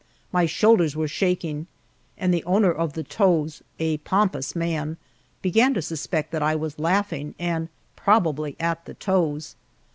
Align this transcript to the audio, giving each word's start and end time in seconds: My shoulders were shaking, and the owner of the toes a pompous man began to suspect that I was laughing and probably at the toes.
My 0.31 0.47
shoulders 0.47 0.95
were 0.95 1.07
shaking, 1.07 1.67
and 2.17 2.33
the 2.33 2.43
owner 2.43 2.71
of 2.71 2.93
the 2.93 3.03
toes 3.03 3.61
a 3.77 3.97
pompous 3.97 4.55
man 4.55 4.97
began 5.43 5.75
to 5.75 5.81
suspect 5.83 6.31
that 6.31 6.41
I 6.41 6.55
was 6.55 6.79
laughing 6.79 7.35
and 7.37 7.69
probably 7.95 8.55
at 8.59 8.85
the 8.85 8.95
toes. 8.95 9.55